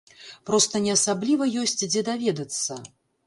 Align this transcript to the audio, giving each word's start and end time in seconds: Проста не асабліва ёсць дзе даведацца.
Проста 0.49 0.79
не 0.85 0.95
асабліва 0.97 1.49
ёсць 1.63 1.77
дзе 1.91 2.05
даведацца. 2.09 2.81